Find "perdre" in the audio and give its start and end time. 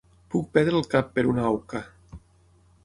0.57-0.79